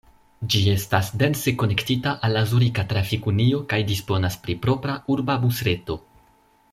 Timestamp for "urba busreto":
5.19-5.99